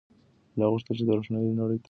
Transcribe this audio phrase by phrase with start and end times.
[0.55, 1.79] ملا غوښتل چې د روښنایۍ نړۍ ته سفر وکړي.